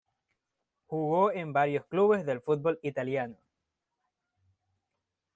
[0.87, 3.37] Jugó en varios clubes del fútbol italiano.